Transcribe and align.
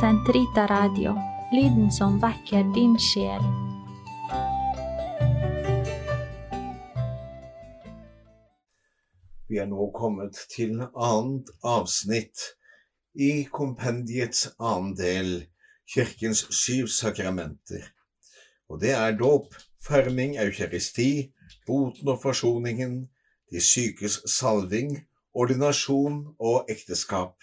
Sentrita 0.00 0.66
Radio, 0.66 1.14
lyden 1.52 1.92
som 1.92 2.16
vekker 2.18 2.64
din 2.74 2.96
sjel. 2.98 3.44
Vi 9.46 9.60
er 9.62 9.68
nå 9.70 9.86
kommet 9.94 10.40
til 10.50 10.82
annet 10.82 11.52
avsnitt 11.62 12.42
i 13.14 13.46
kompendiets 13.46 14.48
annen 14.58 14.96
del, 14.98 15.32
Kirkens 15.86 16.42
syv 16.50 16.90
sakramenter. 16.90 17.86
Og 18.66 18.82
det 18.82 18.96
er 18.98 19.14
dåp, 19.14 19.54
ferming, 19.78 20.34
eukaristi, 20.42 21.30
boten 21.70 22.10
og 22.10 22.22
forsoningen, 22.26 23.04
de 23.46 23.62
sykes 23.62 24.24
salving, 24.26 24.96
ordinasjon 25.38 26.24
og 26.40 26.64
ekteskap. 26.66 27.38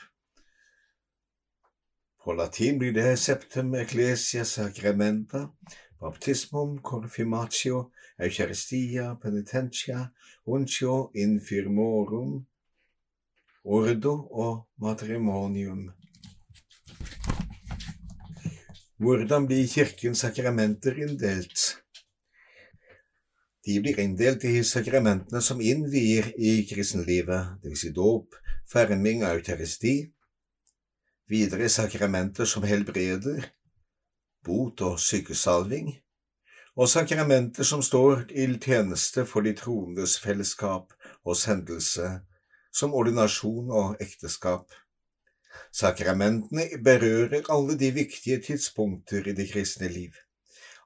På 2.23 2.33
latin 2.33 2.77
blir 2.77 2.93
det 2.93 3.17
septem 3.17 3.73
ecclesia 3.73 4.43
sacramenta, 4.45 5.47
baptismum, 5.99 6.75
corfimatio, 6.81 7.79
eucharistia, 8.19 9.15
penitentia, 9.23 10.03
uncio 10.45 11.09
infirmorum, 11.17 12.45
ordo 13.63 14.13
og 14.29 14.67
matrimonium. 14.77 15.87
Hvordan 19.01 19.49
blir 19.49 19.65
kirkens 19.65 20.21
sakramenter 20.21 21.01
inndelt? 21.01 21.67
De 23.65 23.81
blir 23.81 23.97
inndelt 23.97 24.45
i 24.45 24.59
sakramentene 24.61 25.41
som 25.41 25.61
innvier 25.61 26.29
i 26.37 26.59
kristenlivet, 26.69 27.57
dvs. 27.65 27.81
Si 27.81 27.95
dåp, 27.97 28.37
ferming 28.69 29.25
av 29.25 29.41
eutaristi, 29.41 30.11
videre 31.31 31.69
sakramenter 31.69 32.45
som 32.45 32.65
helbreder, 32.67 33.45
bot 34.43 34.81
og 34.83 34.99
sykesalving, 34.99 35.93
og 36.75 36.89
sakramenter 36.91 37.67
som 37.67 37.83
står 37.83 38.25
til 38.31 38.57
tjeneste 38.59 39.23
for 39.29 39.47
de 39.47 39.53
troendes 39.55 40.17
fellesskap 40.19 40.91
og 41.23 41.37
sendelse, 41.39 42.09
som 42.71 42.95
ordinasjon 42.95 43.71
og 43.71 44.03
ekteskap. 44.03 44.67
Sakramentene 45.75 46.67
berører 46.83 47.47
alle 47.51 47.77
de 47.79 47.91
viktige 47.95 48.39
tidspunkter 48.43 49.27
i 49.27 49.35
det 49.35 49.49
kristne 49.51 49.87
liv. 49.91 50.15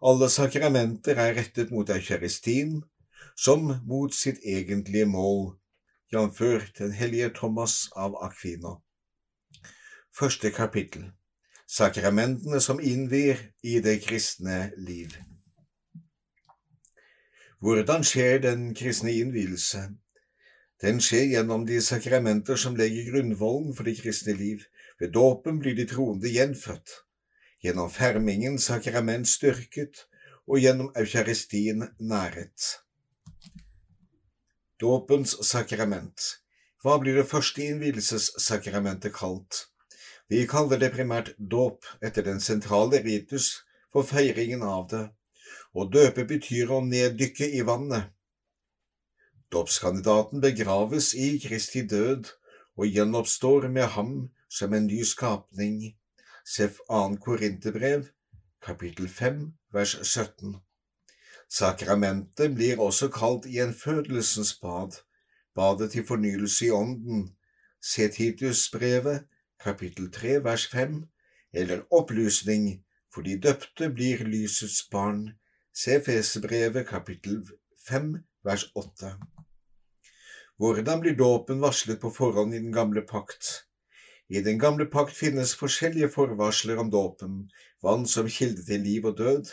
Alle 0.06 0.30
sakramenter 0.30 1.18
er 1.22 1.38
rettet 1.38 1.72
mot 1.74 1.90
eukaristien, 1.90 2.84
som 3.38 3.70
mot 3.86 4.14
sitt 4.14 4.42
egentlige 4.46 5.06
mål, 5.10 5.56
jf. 6.14 6.42
den 6.78 6.92
hellige 6.94 7.30
Thomas 7.34 7.90
av 7.96 8.18
Aquino. 8.22 8.82
Første 10.16 10.48
kapittel 10.56 11.10
Sakramentene 11.68 12.62
som 12.64 12.78
innvier 12.80 13.42
i 13.68 13.82
det 13.84 13.98
kristne 14.06 14.70
liv. 14.80 15.12
Hvordan 17.60 18.06
skjer 18.08 18.40
den 18.46 18.70
kristne 18.80 19.12
innvielse? 19.12 19.82
Den 20.80 21.04
skjer 21.04 21.26
gjennom 21.34 21.66
de 21.68 21.82
sakramenter 21.84 22.56
som 22.56 22.80
legger 22.80 23.10
grunnvollen 23.12 23.76
for 23.76 23.84
det 23.84 23.98
kristne 24.00 24.38
liv. 24.40 24.64
Ved 25.04 25.12
dåpen 25.20 25.60
blir 25.60 25.76
de 25.76 25.84
troende 25.92 26.32
gjenfødt, 26.32 26.96
gjennom 27.60 27.92
fermingen 27.92 28.56
sakrament 28.56 29.28
styrket, 29.28 30.06
og 30.48 30.64
gjennom 30.64 30.96
eukaristien 30.96 31.90
næret. 32.00 32.72
Dåpens 34.80 35.36
sakrament 35.44 36.38
Hva 36.80 37.02
blir 37.04 37.20
det 37.20 37.28
første 37.28 37.68
innvielsessakramentet 37.68 39.12
kalt? 39.12 39.66
Vi 40.30 40.46
kaller 40.50 40.80
det 40.82 40.90
primært 40.96 41.36
dåp 41.38 41.86
etter 42.02 42.26
den 42.26 42.40
sentrale 42.42 43.02
ritus 43.06 43.52
for 43.94 44.08
feiringen 44.08 44.64
av 44.66 44.88
det. 44.90 45.04
Å 45.78 45.86
døpe 45.86 46.26
betyr 46.26 46.72
å 46.74 46.80
neddykke 46.82 47.50
i 47.58 47.62
vannet. 47.68 48.10
Dåpskandidaten 49.54 50.42
begraves 50.42 51.12
i 51.14 51.36
Kristi 51.44 51.84
død 51.86 52.32
og 52.76 52.90
gjenoppstår 52.90 53.70
med 53.70 53.94
ham 53.94 54.16
som 54.50 54.74
en 54.74 54.88
ny 54.90 55.04
skapning. 55.06 55.94
Sef 56.46 56.80
2. 56.90 57.18
Korinterbrev, 57.22 58.10
kapittel 58.66 59.08
5, 59.08 59.40
vers 59.74 59.96
17. 60.02 60.58
Sakramentet 61.50 62.58
blir 62.58 62.82
også 62.82 63.12
kalt 63.14 63.46
gjenfødelsens 63.46 64.56
bad, 64.62 64.98
badet 65.56 65.92
til 65.94 66.06
fornyelse 66.06 66.66
i 66.66 66.74
ånden. 66.74 67.28
Se 67.82 68.10
Titusbrevet, 68.10 69.28
kapittel 69.64 70.12
3, 70.12 70.40
vers 70.44 70.68
5, 70.72 71.04
eller 71.54 71.86
opplysning, 71.92 72.84
for 73.14 73.26
de 73.26 73.38
døpte 73.40 73.90
blir 73.90 74.26
lysets 74.28 74.84
barn. 74.92 75.36
Se 75.74 76.00
Fesebrevet, 76.04 76.88
kapittel 76.88 77.42
5, 77.88 78.12
vers 78.44 78.68
8. 78.76 79.16
Hvordan 80.58 81.02
blir 81.04 81.18
dåpen 81.20 81.60
varslet 81.60 82.00
på 82.00 82.12
forhånd 82.16 82.56
i 82.56 82.62
den 82.64 82.72
gamle 82.76 83.02
pakt? 83.02 83.66
I 84.30 84.42
den 84.42 84.60
gamle 84.60 84.88
pakt 84.90 85.14
finnes 85.14 85.56
forskjellige 85.60 86.10
forvarsler 86.14 86.80
om 86.82 86.90
dåpen, 86.90 87.46
vann 87.84 88.08
som 88.10 88.30
kilde 88.32 88.64
til 88.66 88.82
liv 88.82 89.06
og 89.06 89.18
død, 89.20 89.52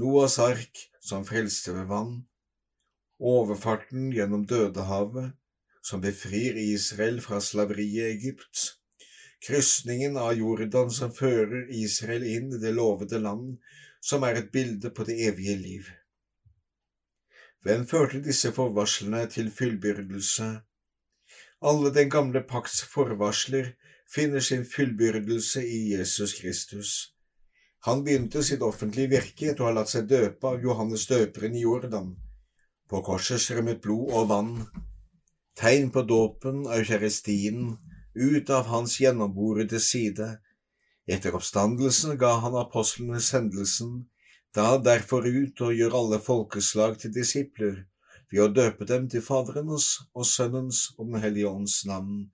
Noas 0.00 0.40
ark 0.42 0.80
som 0.98 1.22
frelste 1.22 1.70
ved 1.76 1.84
vann, 1.86 2.14
overfarten 3.22 4.08
gjennom 4.10 4.42
Dødehavet, 4.50 5.36
som 5.86 6.00
befrir 6.02 6.56
Israel 6.58 7.20
fra 7.22 7.38
slaveriet 7.38 8.16
Egypt, 8.16 8.80
krysningen 9.44 10.16
av 10.16 10.34
Jordan 10.38 10.90
som 10.90 11.12
fører 11.12 11.68
Israel 11.72 12.24
inn 12.24 12.52
i 12.54 12.60
det 12.62 12.72
lovede 12.76 13.20
land, 13.20 13.58
som 14.00 14.24
er 14.24 14.40
et 14.40 14.52
bilde 14.52 14.90
på 14.90 15.04
det 15.08 15.18
evige 15.28 15.56
liv. 15.60 15.90
Hvem 17.64 17.86
førte 17.88 18.20
disse 18.24 18.52
forvarslene 18.52 19.24
til 19.32 19.50
fullbyrdelse? 19.52 20.48
Alle 21.64 21.92
den 21.96 22.10
gamle 22.12 22.42
pakts 22.44 22.82
forvarsler 22.92 23.72
finner 24.14 24.40
sin 24.44 24.66
fullbyrdelse 24.68 25.62
i 25.64 25.78
Jesus 25.94 26.34
Kristus. 26.40 26.90
Han 27.88 28.04
begynte 28.04 28.42
sitt 28.44 28.62
offentlige 28.64 29.12
virke 29.12 29.50
etter 29.50 29.64
å 29.64 29.70
ha 29.70 29.78
latt 29.78 29.92
seg 29.92 30.08
døpe 30.08 30.48
av 30.48 30.62
Johannes 30.64 31.06
døperen 31.08 31.56
i 31.56 31.64
Jordan. 31.64 32.14
På 32.88 33.00
korset 33.04 33.40
strømmet 33.40 33.80
blod 33.84 34.12
og 34.12 34.28
vann, 34.28 34.54
tegn 35.56 35.90
på 35.92 36.04
dåpen, 36.08 36.64
eukaristien, 36.68 37.74
ut 38.14 38.50
av 38.50 38.66
hans 38.70 38.98
gjennomborede 39.00 39.80
side. 39.80 40.28
Etter 41.06 41.34
oppstandelsen 41.36 42.16
ga 42.18 42.36
han 42.44 42.56
apostlene 42.56 43.20
sendelsen, 43.20 44.06
da 44.54 44.78
derfor 44.78 45.26
ut 45.26 45.60
og 45.66 45.74
gjør 45.74 45.98
alle 45.98 46.20
folkeslag 46.22 46.96
til 47.02 47.12
disipler, 47.14 47.84
ved 48.30 48.42
å 48.44 48.52
døpe 48.54 48.86
dem 48.88 49.08
til 49.10 49.22
Faderens 49.22 49.88
og 50.14 50.26
Sønnens 50.26 50.86
og 50.96 51.10
Den 51.10 51.22
hellige 51.26 51.50
ånds 51.50 51.82
navn. 51.90 52.30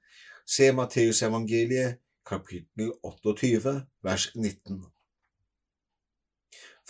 Se 0.47 0.71
Matteusevangeliet, 0.77 2.01
kapittel 2.27 2.93
28, 3.03 3.75
vers 4.05 4.31
19. 4.37 4.85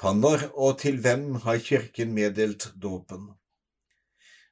Fra 0.00 0.14
når 0.16 0.48
og 0.54 0.78
til 0.80 1.00
hvem 1.04 1.34
har 1.44 1.60
Kirken 1.64 2.14
meddelt 2.16 2.70
dåpen? 2.82 3.30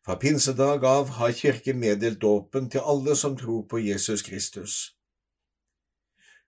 Fra 0.09 0.17
pinsedag 0.17 0.85
av 0.85 1.09
har 1.09 1.33
Kirken 1.33 1.81
meddelt 1.81 2.21
dåpen 2.21 2.71
til 2.73 2.81
alle 2.81 3.13
som 3.13 3.35
tror 3.37 3.67
på 3.69 3.77
Jesus 3.85 4.23
Kristus. 4.25 4.77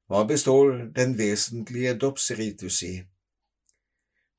Hva 0.08 0.22
består 0.24 0.86
den 0.96 1.12
vesentlige 1.18 1.92
dåpsritus 2.00 2.78
i? 2.88 2.94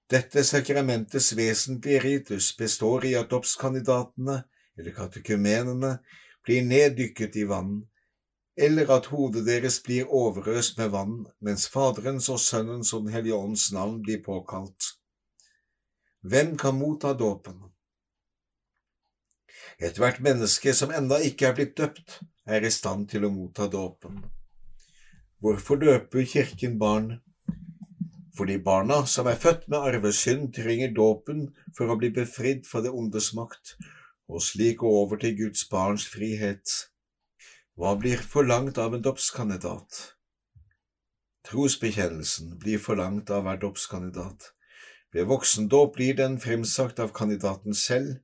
Dette 0.09 0.41
sakramentets 0.41 1.27
vesentlige 1.37 1.99
ritus 2.01 2.47
består 2.57 3.05
i 3.05 3.13
at 3.19 3.29
dåpskandidatene, 3.29 4.39
eller 4.79 4.95
katekumenene, 4.97 5.91
blir 6.41 6.65
neddykket 6.65 7.37
i 7.43 7.45
vann, 7.51 7.75
eller 8.57 8.89
at 8.97 9.11
hodet 9.13 9.45
deres 9.45 9.77
blir 9.85 10.09
overøst 10.09 10.81
med 10.81 10.95
vann 10.97 11.19
mens 11.45 11.67
Faderens 11.69 12.31
og 12.33 12.41
Sønnens 12.41 12.89
og 12.97 13.05
Den 13.05 13.13
hellige 13.19 13.37
ånds 13.37 13.69
navn 13.69 14.01
blir 14.01 14.25
påkalt. 14.25 14.95
Hvem 16.25 16.57
kan 16.57 16.81
motta 16.81 17.13
dåpen? 17.13 17.67
Ethvert 19.81 20.21
menneske 20.21 20.75
som 20.77 20.93
enda 20.93 21.17
ikke 21.25 21.49
er 21.49 21.57
blitt 21.57 21.75
døpt, 21.77 22.19
er 22.45 22.63
i 22.65 22.71
stand 22.73 23.09
til 23.09 23.25
å 23.25 23.33
motta 23.33 23.67
dåpen. 23.71 24.21
Hvorfor 25.41 25.79
døper 25.81 26.25
Kirken 26.29 26.77
barn? 26.81 27.15
fordi 28.37 28.57
barna 28.57 29.03
som 29.05 29.27
er 29.27 29.39
født 29.39 29.67
med 29.69 29.83
arvesynd, 29.85 30.47
trenger 30.55 30.93
dåpen 30.95 31.49
for 31.77 31.91
å 31.91 31.97
bli 31.99 32.11
befridd 32.15 32.63
fra 32.67 32.81
det 32.81 32.93
ondes 32.95 33.31
makt, 33.37 33.75
og 34.31 34.43
slik 34.43 34.79
gå 34.81 34.93
over 35.01 35.19
til 35.21 35.35
Guds 35.37 35.67
barns 35.69 36.07
frihet. 36.07 36.63
Hva 37.75 37.93
blir 37.99 38.23
forlangt 38.33 38.79
av 38.81 38.95
en 38.95 39.03
dåpskandidat? 39.03 39.99
Trosbekjennelsen 41.47 42.57
blir 42.61 42.79
forlangt 42.79 43.31
av 43.33 43.45
hver 43.45 43.59
dåpskandidat. 43.61 44.51
Ved 45.11 45.27
voksendåp 45.27 45.95
blir 45.97 46.15
den 46.15 46.37
fremsagt 46.39 47.01
av 47.03 47.11
kandidaten 47.13 47.75
selv, 47.75 48.21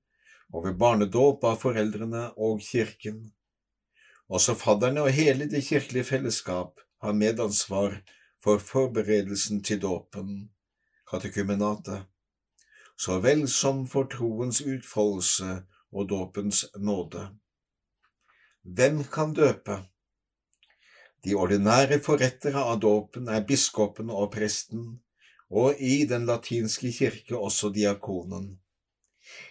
og 0.53 0.65
ved 0.65 0.77
barnedåp 0.79 1.43
av 1.47 1.57
foreldrene 1.61 2.29
og 2.37 2.61
kirken. 2.63 3.23
Også 4.27 4.55
fadderne 4.59 5.03
og 5.07 5.15
hele 5.15 5.47
det 5.51 5.63
kirkelige 5.67 6.07
fellesskap 6.07 6.79
har 7.03 7.15
medansvar 7.15 7.99
for 8.43 8.59
forberedelsen 8.59 9.63
til 9.63 9.81
dåpen, 9.81 10.49
katekumenatet, 11.11 12.05
så 12.97 13.19
vel 13.23 13.45
som 13.51 13.85
for 13.87 14.09
troens 14.11 14.61
utfoldelse 14.61 15.61
og 15.93 16.09
dåpens 16.09 16.65
nåde. 16.77 17.27
Hvem 18.63 19.03
kan 19.03 19.33
døpe? 19.33 19.77
De 21.23 21.35
ordinære 21.35 21.99
forrettere 22.03 22.61
av 22.61 22.79
dåpen 22.83 23.29
er 23.31 23.45
biskopen 23.47 24.09
og 24.13 24.31
presten, 24.33 24.99
og 25.49 25.79
i 25.79 26.03
den 26.09 26.27
latinske 26.27 26.91
kirke 26.91 27.37
også 27.37 27.71
diakonen. 27.73 28.57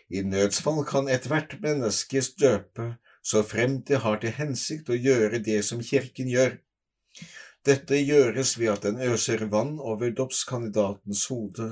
I 0.09 0.23
nødsfall 0.23 0.85
kan 0.87 1.09
ethvert 1.11 1.59
menneske 1.63 2.23
døpe 2.41 2.95
så 3.27 3.43
fremt 3.43 3.89
det 3.89 4.05
har 4.05 4.21
til 4.23 4.35
hensikt 4.37 4.91
å 4.93 4.97
gjøre 4.99 5.41
det 5.43 5.59
som 5.67 5.83
kirken 5.83 6.29
gjør. 6.31 6.59
Dette 7.67 7.99
gjøres 7.99 8.53
ved 8.61 8.71
at 8.77 8.85
den 8.87 9.01
øser 9.03 9.43
vann 9.51 9.81
over 9.83 10.13
dåpskandidatens 10.15 11.25
hode 11.33 11.67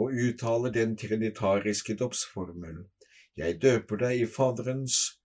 og 0.00 0.14
uttaler 0.26 0.72
den 0.72 0.94
trinitariske 0.96 1.98
dåpsformelen. 2.00 2.86
Jeg 3.36 3.58
døper 3.60 4.00
deg 4.00 4.22
i 4.22 4.30
Faderens 4.30 5.18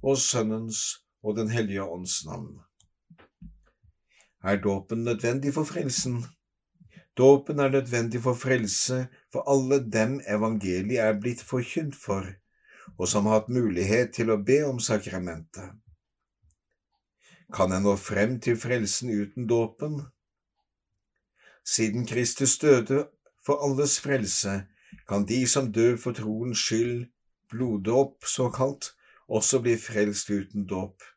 og 0.00 0.16
Sønnens 0.22 1.02
og 1.20 1.36
Den 1.36 1.52
hellige 1.52 1.84
ånds 1.84 2.22
navn. 2.24 2.62
Er 4.40 4.56
dåpen 4.62 5.04
nødvendig 5.04 5.52
for 5.52 5.68
frelsen? 5.68 6.22
Dåpen 7.16 7.58
er 7.58 7.68
nødvendig 7.72 8.20
for 8.22 8.34
frelse 8.34 9.06
for 9.32 9.48
alle 9.48 9.78
dem 9.92 10.18
evangeliet 10.28 11.00
er 11.00 11.16
blitt 11.20 11.40
forkynt 11.40 11.96
for, 11.96 12.26
og 12.98 13.08
som 13.08 13.26
har 13.26 13.40
hatt 13.40 13.48
mulighet 13.48 14.12
til 14.18 14.30
å 14.30 14.36
be 14.36 14.60
om 14.68 14.80
sakramentet. 14.80 15.72
Kan 17.54 17.72
en 17.72 17.86
nå 17.86 17.96
frem 17.96 18.36
til 18.42 18.58
frelsen 18.60 19.10
uten 19.10 19.46
dåpen? 19.48 20.00
Siden 21.64 22.06
Kristus 22.06 22.58
døde 22.58 23.06
for 23.46 23.64
alles 23.64 24.00
frelse, 24.00 24.66
kan 25.08 25.24
de 25.26 25.46
som 25.48 25.72
dør 25.72 25.96
for 25.96 26.12
troens 26.12 26.58
skyld, 26.58 27.06
bloddåp 27.50 28.26
såkalt, 28.26 28.92
også 29.28 29.62
bli 29.62 29.76
frelst 29.80 30.30
uten 30.30 30.66
dåp. 30.66 31.15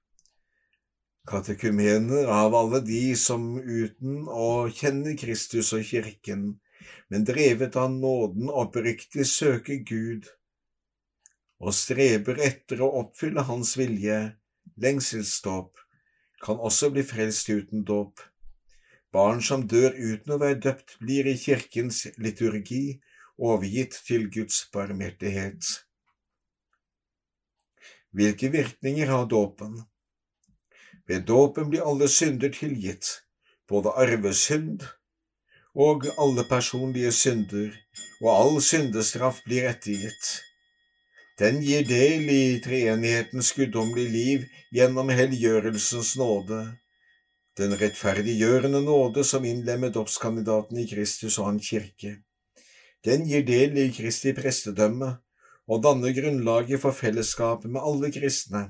Katekumener 1.30 2.26
av 2.34 2.56
alle 2.58 2.80
de 2.82 3.14
som 3.14 3.44
uten 3.60 4.24
å 4.34 4.66
kjenne 4.74 5.14
Kristus 5.20 5.70
og 5.78 5.86
kirken, 5.86 6.56
men 7.10 7.26
drevet 7.28 7.78
av 7.78 7.92
nåden 7.94 8.50
oppriktig 8.50 9.28
søker 9.30 9.84
Gud 9.86 10.30
og 11.60 11.76
streber 11.76 12.40
etter 12.42 12.82
å 12.82 12.90
oppfylle 13.02 13.44
Hans 13.46 13.76
vilje, 13.78 14.18
lengselsdåp, 14.80 15.76
kan 16.40 16.62
også 16.70 16.90
bli 16.96 17.04
frelst 17.04 17.52
uten 17.52 17.84
dåp. 17.84 18.24
Barn 19.12 19.44
som 19.44 19.66
dør 19.68 19.92
uten 19.98 20.36
å 20.36 20.40
være 20.40 20.62
døpt, 20.64 20.96
blir 21.04 21.28
i 21.28 21.36
kirkens 21.38 22.06
liturgi 22.18 23.02
overgitt 23.38 24.00
til 24.08 24.30
Guds 24.32 24.64
barmhjertighet. 24.74 25.68
Hvilke 28.16 28.50
virkninger 28.54 29.12
har 29.12 29.28
dåpen? 29.30 29.82
Ved 31.10 31.26
dåpen 31.26 31.72
blir 31.72 31.88
alle 31.90 32.08
synder 32.08 32.52
tilgitt, 32.54 33.08
både 33.70 33.90
arvesynd 33.98 34.84
og 35.74 36.06
alle 36.22 36.46
personlige 36.46 37.12
synder, 37.12 37.74
og 38.22 38.30
all 38.34 38.62
syndestraff 38.62 39.42
blir 39.48 39.66
ettergitt. 39.72 40.30
Den 41.40 41.62
gir 41.66 41.86
del 41.88 42.30
i 42.30 42.60
treenighetens 42.62 43.54
guddommelige 43.58 44.14
liv 44.14 44.46
gjennom 44.76 45.10
helliggjørelsens 45.10 46.14
nåde, 46.20 46.62
den 47.58 47.74
rettferdiggjørende 47.80 48.82
nåde 48.86 49.24
som 49.26 49.46
innlemmer 49.48 49.90
dåpskandidaten 49.96 50.78
i 50.78 50.88
Kristus 50.88 51.40
og 51.40 51.50
Hans 51.50 51.70
kirke. 51.72 52.20
Den 53.06 53.26
gir 53.26 53.46
del 53.48 53.78
i 53.80 53.90
Kristi 53.96 54.36
prestedømme 54.36 55.16
og 55.70 55.82
danner 55.84 56.14
grunnlaget 56.14 56.82
for 56.84 56.94
fellesskapet 56.94 57.72
med 57.72 57.82
alle 57.82 58.12
kristne. 58.12 58.70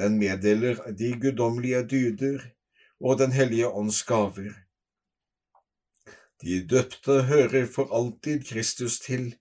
Den 0.00 0.16
meddeler 0.18 0.78
de 0.96 1.12
guddommelige 1.20 1.82
dyder 1.88 2.40
og 3.00 3.18
Den 3.18 3.32
hellige 3.32 3.68
ånds 3.68 4.02
gaver. 4.08 4.54
De 6.40 6.66
døpte 6.68 7.22
hører 7.28 7.66
for 7.66 7.92
alltid 7.92 8.44
Kristus 8.48 8.98
til, 9.00 9.34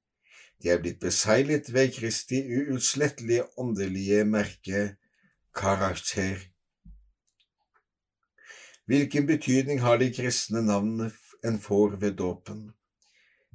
de 0.60 0.70
er 0.70 0.82
blitt 0.84 1.00
beseglet 1.00 1.72
ved 1.74 1.94
Kristi 1.96 2.42
uutslettelige 2.44 3.46
åndelige 3.58 4.26
merke, 4.26 4.96
karakter. 5.56 6.44
Hvilken 8.86 9.28
betydning 9.28 9.80
har 9.82 9.98
de 9.98 10.12
kristne 10.14 10.62
navnene 10.66 11.12
en 11.46 11.60
får 11.60 11.96
ved 12.04 12.18
dåpen? 12.20 12.72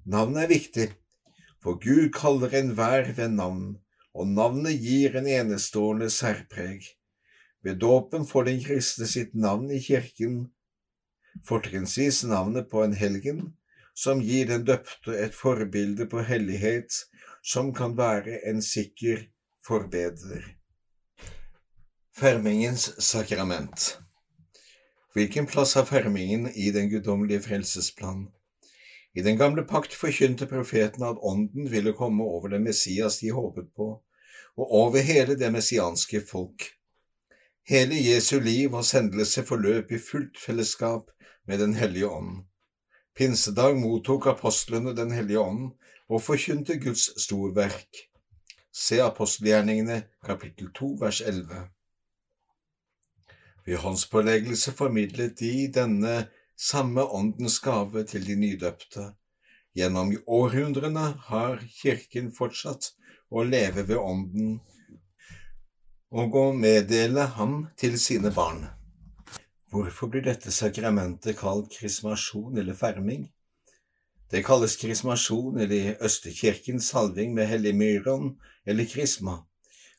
Navnet 0.07 0.43
er 0.43 0.53
viktig, 0.57 0.89
for 1.61 1.77
Gud 1.85 2.13
kaller 2.17 2.57
enhver 2.57 3.13
ved 3.13 3.29
navn, 3.29 3.77
og 4.15 4.31
navnet 4.31 4.79
gir 4.79 5.17
en 5.19 5.27
enestående 5.27 6.11
særpreg. 6.11 6.87
Ved 7.65 7.81
dåpen 7.83 8.27
får 8.29 8.49
den 8.51 8.61
kristne 8.63 9.09
sitt 9.11 9.35
navn 9.35 9.71
i 9.73 9.81
kirken, 9.83 10.51
fortrinnsvis 11.49 12.23
navnet 12.31 12.69
på 12.71 12.85
en 12.85 12.95
helgen, 12.95 13.43
som 13.95 14.21
gir 14.23 14.47
den 14.51 14.67
døpte 14.67 15.17
et 15.19 15.35
forbilde 15.35 16.07
på 16.11 16.23
hellighet 16.27 17.05
som 17.45 17.75
kan 17.75 17.97
være 17.97 18.41
en 18.49 18.63
sikker 18.63 19.27
forbedrer. 19.67 20.47
Fermingens 22.15 22.93
sakrament 23.03 23.99
Hvilken 25.15 25.47
plass 25.47 25.75
har 25.75 25.87
fermingen 25.87 26.49
i 26.55 26.71
den 26.75 26.89
guddommelige 26.91 27.43
frelsesplan? 27.43 28.29
I 29.15 29.23
den 29.23 29.39
gamle 29.39 29.63
pakt 29.63 29.95
forkynte 29.95 30.47
profeten 30.51 31.05
at 31.07 31.21
Ånden 31.23 31.69
ville 31.71 31.93
komme 31.95 32.25
over 32.25 32.49
den 32.49 32.65
Messias 32.65 33.21
de 33.21 33.31
håpet 33.31 33.69
på, 33.77 34.01
og 34.57 34.73
over 34.85 35.03
hele 35.03 35.37
det 35.39 35.51
messianske 35.53 36.21
folk. 36.31 36.71
Hele 37.69 37.97
Jesu 37.97 38.39
liv 38.41 38.75
og 38.75 38.85
sendelse 38.85 39.45
forløp 39.47 39.93
i 39.93 39.99
fullt 39.99 40.39
fellesskap 40.39 41.11
med 41.47 41.59
Den 41.59 41.75
hellige 41.75 42.09
ånd. 42.09 42.45
Pinsedag 43.17 43.77
mottok 43.77 44.27
apostlene 44.27 44.97
Den 44.97 45.13
hellige 45.13 45.41
ånd 45.41 45.73
og 46.09 46.23
forkynte 46.23 46.77
Guds 46.79 47.09
storverk. 47.23 48.05
Se 48.73 49.01
apostelgjerningene 49.01 50.03
kapittel 50.27 50.73
2 50.75 50.97
vers 51.01 51.21
11. 51.21 51.69
Ved 53.67 53.77
håndspåleggelse 53.77 54.73
formidlet 54.73 55.39
de 55.39 55.69
denne 55.73 56.27
samme 56.57 57.03
åndens 57.03 57.61
gave 57.61 58.05
til 58.05 58.27
de 58.27 58.37
nydøpte. 58.37 59.15
Gjennom 59.75 60.13
århundrene 60.27 61.07
har 61.31 61.63
Kirken 61.81 62.29
fortsatt 62.35 62.93
å 63.35 63.43
leve 63.43 63.83
ved 63.89 63.99
Ånden 63.99 64.57
og 66.15 66.37
å 66.39 66.45
meddele 66.55 67.27
ham 67.35 67.55
til 67.81 67.97
sine 67.99 68.31
barn. 68.35 68.69
Hvorfor 69.75 70.13
blir 70.13 70.23
dette 70.23 70.53
sakramentet 70.55 71.35
kalt 71.41 71.73
krismasjon 71.75 72.61
eller 72.63 72.79
ferming? 72.79 73.25
Det 74.31 74.45
kalles 74.47 74.77
krismasjon 74.79 75.59
eller 75.59 75.75
i 75.75 75.97
Østerkirkens 76.07 76.93
salving 76.93 77.35
med 77.35 77.51
hellig 77.51 77.75
myron 77.75 78.37
eller 78.67 78.87
krisma, 78.87 79.41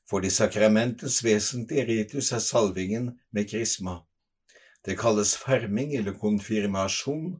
fordi 0.07 0.31
sakramentets 0.31 1.19
vesentlige 1.25 1.85
ritus 1.89 2.31
er 2.31 2.43
salvingen 2.43 3.11
med 3.35 3.49
krisma. 3.51 4.05
Det 4.85 4.95
kalles 4.99 5.35
ferming 5.35 5.91
eller 5.99 6.15
konfirmasjon 6.15 7.35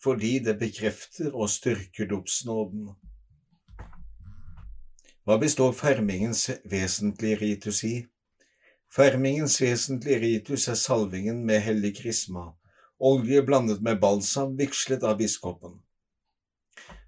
fordi 0.00 0.38
det 0.44 0.58
bekrefter 0.60 1.32
og 1.32 1.50
styrker 1.52 2.08
dåpsnåden. 2.08 2.88
Hva 5.24 5.36
består 5.38 5.72
fermingens 5.76 6.46
vesentlige 6.64 7.36
ritus 7.42 7.84
i? 7.84 7.96
Fermingens 8.90 9.60
vesentlige 9.62 10.18
ritus 10.22 10.68
er 10.68 10.78
salvingen 10.80 11.44
med 11.46 11.60
hellig 11.62 11.92
krisma, 12.00 12.46
olje 12.98 13.42
blandet 13.46 13.82
med 13.84 14.00
balsam 14.00 14.56
vigslet 14.58 15.04
av 15.04 15.18
biskopen. 15.20 15.76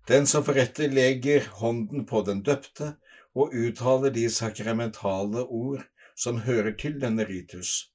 Den 0.08 0.26
som 0.26 0.44
forretter 0.44 0.92
legger 0.92 1.48
hånden 1.62 2.04
på 2.06 2.22
den 2.26 2.42
døpte 2.42 2.96
og 3.34 3.54
uttaler 3.54 4.12
de 4.12 4.28
sakramentale 4.30 5.46
ord 5.46 5.86
som 6.18 6.42
hører 6.46 6.76
til 6.78 7.00
denne 7.00 7.24
ritus. 7.24 7.92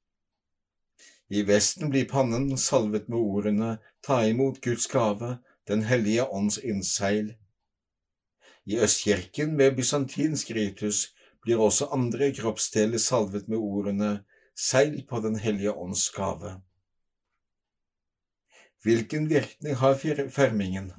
I 1.29 1.43
Vesten 1.43 1.91
blir 1.91 2.07
pannen 2.09 2.57
salvet 2.57 3.09
med 3.11 3.19
ordene 3.19 3.77
Ta 4.01 4.21
imot 4.25 4.61
Guds 4.63 4.87
gave, 4.87 5.37
Den 5.67 5.81
hellige 5.83 6.23
ånds 6.31 6.57
innseil. 6.57 7.33
I 8.67 8.79
Østkirken 8.83 9.53
med 9.55 9.77
bysantinsk 9.77 10.49
ritus 10.51 11.05
blir 11.43 11.61
også 11.63 11.87
andre 11.95 12.33
kroppsdeler 12.35 12.99
salvet 12.99 13.47
med 13.47 13.57
ordene 13.57 14.09
Seil 14.59 15.05
på 15.07 15.21
Den 15.23 15.37
hellige 15.39 15.71
ånds 15.71 16.09
gave. 16.11 16.57
Hvilken 18.83 19.29
virkning 19.29 19.75
har 19.75 19.95
fermingen? 20.29 20.91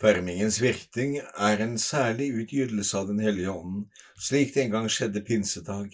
Fermingens 0.00 0.60
virkning 0.62 1.16
er 1.18 1.62
en 1.64 1.78
særlig 1.78 2.30
utgytelse 2.34 2.98
av 2.98 3.06
Den 3.08 3.18
hellige 3.18 3.50
ånden, 3.50 3.88
slik 4.18 4.54
det 4.54 4.64
en 4.64 4.70
gang 4.70 4.90
skjedde 4.90 5.24
pinsedag. 5.26 5.90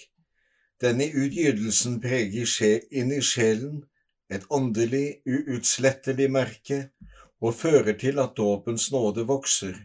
Denne 0.80 1.09
utgytelsen 1.12 2.00
preger 2.00 2.85
inn 2.90 3.12
i 3.12 3.23
sjelen 3.25 3.85
et 4.30 4.44
åndelig, 4.50 5.20
uutslettelig 5.26 6.30
merke 6.30 6.90
og 7.40 7.54
fører 7.54 7.97
til 7.99 8.18
at 8.20 8.37
dåpens 8.37 8.90
nåde 8.92 9.25
vokser. 9.26 9.76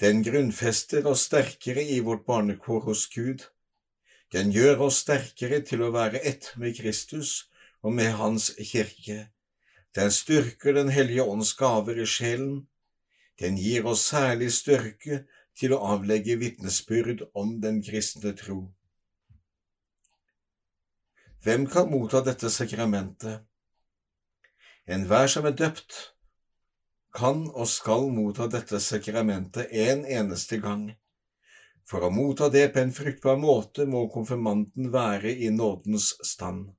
Den 0.00 0.24
grunnfester 0.26 1.06
oss 1.06 1.26
sterkere 1.28 1.82
i 1.82 2.00
vårt 2.00 2.26
barnekår 2.26 2.80
hos 2.88 3.06
Gud. 3.14 3.46
Den 4.32 4.50
gjør 4.52 4.88
oss 4.88 5.00
sterkere 5.04 5.62
til 5.62 5.84
å 5.84 5.92
være 5.94 6.20
ett 6.26 6.50
med 6.60 6.76
Kristus 6.76 7.46
og 7.82 7.94
med 7.94 8.12
Hans 8.18 8.50
kirke. 8.58 9.30
Den 9.94 10.10
styrker 10.10 10.74
Den 10.74 10.88
hellige 10.88 11.22
ånds 11.22 11.54
gaver 11.54 12.00
i 12.02 12.06
sjelen. 12.06 12.66
Den 13.38 13.56
gir 13.56 13.86
oss 13.86 14.08
særlig 14.10 14.52
styrke 14.52 15.24
til 15.58 15.72
å 15.74 15.82
avlegge 15.94 16.36
vitnesbyrd 16.36 17.28
om 17.34 17.60
den 17.62 17.82
kristne 17.82 18.34
tro. 18.34 18.72
Hvem 21.44 21.66
kan 21.70 21.90
motta 21.90 22.22
dette 22.24 22.50
sakramentet? 22.50 23.44
Enhver 24.86 25.28
som 25.30 25.46
er 25.46 25.54
døpt, 25.56 26.13
kan 27.14 27.46
og 27.54 27.68
skal 27.70 28.08
motta 28.12 28.48
dette 28.50 28.80
sakramentet 28.82 29.70
en 29.70 30.04
eneste 30.04 30.58
gang. 30.62 30.88
For 31.86 32.02
å 32.02 32.10
motta 32.10 32.48
det 32.50 32.70
på 32.74 32.80
en 32.80 32.94
fruktbar 32.96 33.36
måte 33.38 33.84
må 33.86 34.06
konfirmanten 34.12 34.90
være 34.92 35.30
i 35.30 35.50
nådens 35.52 36.14
stand. 36.24 36.72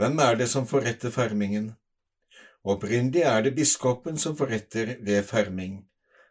Hvem 0.00 0.18
er 0.24 0.40
det 0.40 0.48
som 0.50 0.66
forretter 0.66 1.12
fermingen? 1.14 1.74
Opprinnelig 2.64 3.22
er 3.28 3.44
det 3.44 3.54
biskopen 3.54 4.18
som 4.18 4.34
forretter 4.38 4.96
ved 5.04 5.26
ferming. 5.28 5.82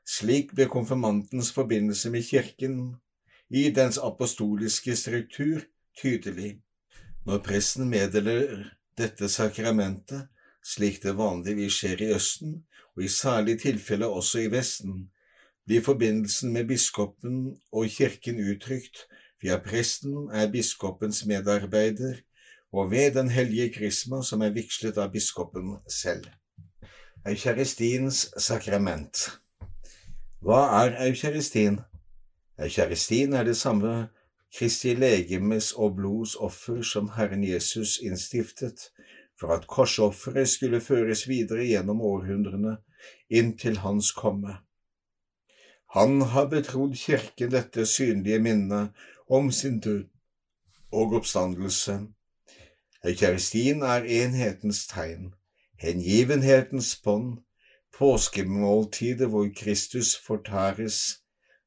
Slik 0.08 0.56
ble 0.58 0.66
konfirmantens 0.72 1.52
forbindelse 1.56 2.10
med 2.12 2.26
kirken 2.26 2.78
i 3.52 3.70
dens 3.76 4.00
apostoliske 4.02 4.96
struktur 4.98 5.62
tydelig. 6.02 6.58
Når 7.28 7.44
presten 7.46 7.90
meddeler 7.92 8.72
dette 8.98 9.30
sakramentet, 9.30 10.28
slik 10.64 11.02
det 11.04 11.18
vanligvis 11.18 11.80
skjer 11.80 12.02
i 12.02 12.12
Østen, 12.16 12.64
og 12.96 13.04
i 13.04 13.08
særlige 13.08 13.58
tilfelle 13.58 14.08
også 14.08 14.46
i 14.46 14.52
Vesten, 14.52 15.10
blir 15.66 15.82
forbindelsen 15.82 16.54
med 16.54 16.68
biskopen 16.68 17.58
og 17.72 17.90
kirken 17.90 18.42
uttrykt 18.52 19.06
via 19.42 19.58
presten 19.62 20.30
er 20.34 20.52
biskopens 20.52 21.26
medarbeider, 21.26 22.22
og 22.72 22.92
ved 22.92 23.12
Den 23.12 23.30
hellige 23.30 23.74
krisma 23.74 24.22
som 24.24 24.42
er 24.42 24.54
vigslet 24.56 24.98
av 24.98 25.12
biskopen 25.12 25.78
selv. 25.90 26.26
Eucharistiens 27.26 28.30
sakrament 28.38 29.28
Hva 30.42 30.62
er 30.84 30.96
eucharistin? 31.08 31.80
Eucharistin 32.58 33.34
er 33.34 33.44
det 33.44 33.58
samme 33.58 34.10
Kristi 34.58 34.96
legemes 34.96 35.72
og 35.72 35.96
blods 35.96 36.36
offer 36.36 36.82
som 36.82 37.12
Herren 37.16 37.44
Jesus 37.44 38.00
innstiftet, 38.04 38.90
for 39.42 39.56
at 39.56 39.66
korsofferet 39.68 40.50
skulle 40.50 40.82
føres 40.86 41.26
videre 41.30 41.66
gjennom 41.66 42.02
århundrene 42.06 42.76
inntil 43.34 43.80
Hans 43.82 44.12
komme. 44.14 44.60
Han 45.98 46.22
har 46.22 46.46
betrodd 46.52 46.94
Kirken 46.96 47.52
dette 47.52 47.88
synlige 47.90 48.40
minnet 48.40 48.94
om 49.30 49.50
sin 49.52 49.80
død 49.80 50.06
og 50.94 51.18
oppstandelse. 51.18 51.98
Eukaristien 53.04 53.82
er 53.82 54.06
enhetens 54.06 54.86
tegn, 54.88 55.34
hengivenhetens 55.82 56.94
bånd, 57.04 57.42
påskemåltidet 57.98 59.30
hvor 59.34 59.50
Kristus 59.58 60.14
fortæres, 60.22 61.02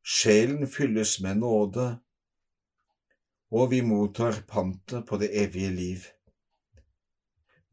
sjelen 0.04 0.69
fylles 0.71 1.19
med 1.21 1.43
nåde, 1.43 1.88
og 3.50 3.71
vi 3.71 3.81
mottar 3.81 4.45
pantet 4.49 5.07
på 5.09 5.19
det 5.19 5.35
evige 5.43 5.71
liv. 5.71 6.13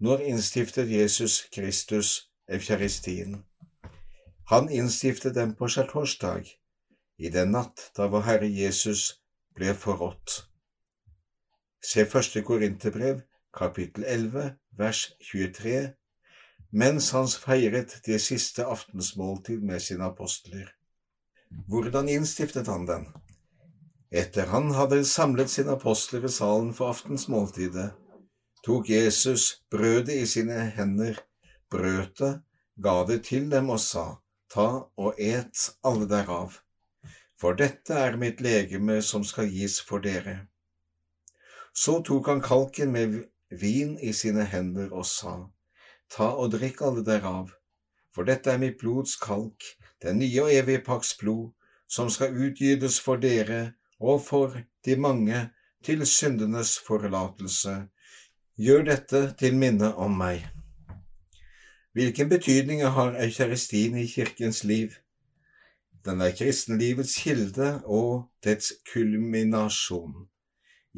Når 0.01 0.20
innstiftet 0.20 0.89
Jesus 0.89 1.43
Kristus 1.53 2.29
eukaristien? 2.50 3.43
Han 4.50 4.70
innstiftet 4.70 5.36
den 5.36 5.53
på 5.53 5.67
skjærtorsdag, 5.70 6.48
i 7.22 7.29
den 7.29 7.53
natt 7.53 7.84
da 7.98 8.08
vår 8.10 8.25
Herre 8.25 8.50
Jesus 8.50 9.03
ble 9.53 9.75
forrådt. 9.77 10.39
Se 11.86 12.08
første 12.10 12.41
Korinterbrev, 12.41 13.22
kapittel 13.53 14.10
11, 14.10 14.55
vers 14.81 15.03
23, 15.29 15.93
mens 16.72 17.13
han 17.13 17.29
feiret 17.46 18.00
det 18.10 18.17
siste 18.25 18.65
aftensmåltid 18.65 19.62
med 19.62 19.86
sine 19.86 20.10
apostler. 20.10 20.74
Hvordan 21.70 22.10
innstiftet 22.10 22.74
han 22.74 22.89
den? 22.89 23.12
Etter 24.10 24.50
han 24.50 24.74
hadde 24.74 25.05
samlet 25.05 25.53
sine 25.53 25.77
apostler 25.77 26.25
i 26.25 26.38
salen 26.41 26.74
for 26.74 26.89
aftensmåltidet, 26.89 27.91
tok 28.65 28.89
Jesus 28.89 29.62
brødet 29.70 30.15
i 30.22 30.25
sine 30.25 30.70
hender, 30.75 31.18
brøt 31.70 32.20
det, 32.20 32.34
ga 32.84 33.03
det 33.08 33.24
til 33.30 33.50
dem 33.51 33.70
og 33.70 33.80
sa, 33.80 34.06
Ta 34.51 34.68
og 35.00 35.15
et 35.18 35.70
alle 35.88 36.08
derav, 36.12 36.58
for 37.39 37.56
dette 37.56 37.96
er 37.96 38.18
mitt 38.20 38.41
legeme 38.44 39.00
som 39.01 39.24
skal 39.24 39.48
gis 39.48 39.80
for 39.82 40.03
dere. 40.03 40.48
Så 41.74 42.01
tok 42.03 42.27
han 42.27 42.44
kalken 42.44 42.91
med 42.91 43.15
vin 43.50 43.96
i 44.00 44.12
sine 44.13 44.44
hender 44.46 44.91
og 44.91 45.08
sa, 45.08 45.38
Ta 46.12 46.34
og 46.36 46.51
drikk 46.58 46.84
alle 46.84 47.06
derav, 47.08 47.53
for 48.12 48.27
dette 48.27 48.51
er 48.51 48.60
mitt 48.60 48.77
blods 48.82 49.15
kalk, 49.15 49.63
den 50.03 50.20
nye 50.20 50.44
og 50.44 50.53
evige 50.53 50.84
paks 50.84 51.15
blod, 51.18 51.53
som 51.88 52.10
skal 52.10 52.36
utgytes 52.36 53.00
for 53.00 53.20
dere 53.20 53.74
og 54.00 54.22
for 54.25 54.60
de 54.86 54.96
mange 55.00 55.48
til 55.84 56.06
syndenes 56.06 56.77
forlatelse. 56.88 57.88
Gjør 58.60 58.81
dette 58.84 59.20
til 59.39 59.55
minne 59.55 59.93
om 59.96 60.17
meg. 60.20 60.41
Hvilken 61.96 62.27
betydning 62.27 62.81
har 62.84 63.15
eukaristien 63.24 63.96
i 63.96 64.03
kirkens 64.12 64.65
liv? 64.67 64.98
Den 66.03 66.20
er 66.20 66.36
kristenlivets 66.36 67.15
kilde 67.24 67.70
og 67.86 68.27
dets 68.43 68.74
kulminasjon. 68.91 70.27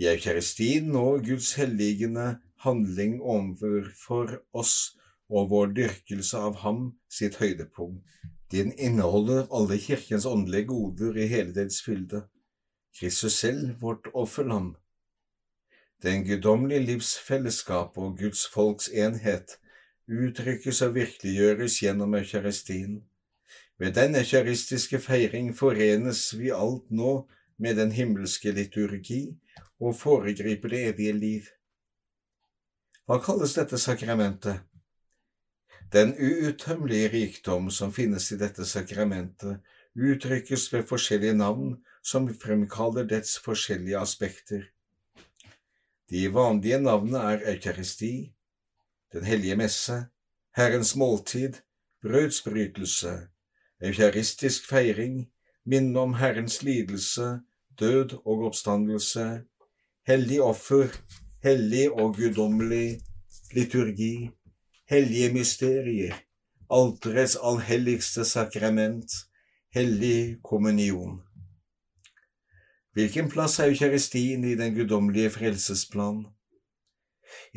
I 0.02 0.10
eukaristien 0.16 0.90
når 0.90 1.22
Guds 1.30 1.54
helligende 1.60 2.40
handling 2.66 3.20
overfor 3.22 4.40
oss 4.54 4.98
og 5.30 5.52
vår 5.54 5.74
dyrkelse 5.78 6.42
av 6.50 6.62
ham 6.66 6.88
sitt 7.06 7.38
høydepunkt. 7.38 8.02
Den 8.50 8.74
inneholder 8.74 9.46
alle 9.54 9.78
kirkens 9.78 10.26
åndelige 10.26 10.72
goder 10.74 11.22
i 11.22 11.30
hele 11.30 11.54
dets 11.54 11.84
fylde. 11.86 12.26
Kristus 12.98 13.38
selv, 13.46 13.76
vårt 13.82 14.10
offerlam. 14.14 14.74
Den 16.04 16.26
guddommelige 16.28 16.84
livsfellesskap 16.84 17.98
og 17.98 18.18
Guds 18.20 18.48
folks 18.52 18.90
enhet 18.92 19.58
uttrykkes 20.12 20.82
og 20.84 20.98
virkeliggjøres 20.98 21.78
gjennom 21.80 22.16
eukaristien. 22.20 22.98
Ved 23.80 23.96
den 23.96 24.16
eukaristiske 24.20 25.00
feiring 25.00 25.54
forenes 25.56 26.26
vi 26.38 26.52
alt 26.52 26.92
nå 26.92 27.14
med 27.58 27.80
den 27.80 27.92
himmelske 27.96 28.52
liturgi 28.52 29.22
og 29.80 29.96
foregriper 29.96 30.76
det 30.76 30.84
evige 30.90 31.14
liv. 31.14 31.48
Hva 33.08 33.22
kalles 33.24 33.56
dette 33.56 33.80
sakramentet? 33.80 34.60
Den 35.94 36.16
uuttømmelige 36.20 37.10
rikdom 37.16 37.72
som 37.72 37.94
finnes 37.94 38.32
i 38.32 38.42
dette 38.44 38.66
sakramentet, 38.66 39.60
uttrykkes 39.96 40.68
ved 40.74 40.88
forskjellige 40.90 41.36
navn 41.38 41.76
som 42.04 42.28
fremkaller 42.28 43.06
dets 43.08 43.38
forskjellige 43.40 44.00
aspekter. 44.00 44.73
De 46.14 46.28
vanlige 46.30 46.78
navnene 46.78 47.18
er 47.18 47.40
eukaristi, 47.50 48.34
Den 49.14 49.24
hellige 49.26 49.56
messe, 49.56 49.96
Herrens 50.56 50.96
måltid, 50.96 51.54
brødsbrytelse, 52.02 53.14
eukaristisk 53.82 54.68
feiring, 54.70 55.32
minne 55.66 56.00
om 56.00 56.14
Herrens 56.14 56.60
lidelse, 56.64 57.40
død 57.80 58.14
og 58.26 58.46
oppstandelse, 58.46 59.42
hellig 60.08 60.42
offer, 60.42 60.94
hellig 61.44 61.92
og 61.92 62.16
guddommelig 62.16 63.02
liturgi, 63.54 64.30
hellige 64.90 65.34
mysterier, 65.34 66.14
alterets 66.70 67.38
allhelligste 67.42 68.26
sakrament, 68.26 69.12
hellig 69.74 70.38
kommunion. 70.44 71.22
Hvilken 72.94 73.30
plass 73.30 73.58
har 73.58 73.72
eukaristien 73.72 74.44
i 74.46 74.54
den 74.56 74.76
guddommelige 74.76 75.32
frelsesplan? 75.34 76.28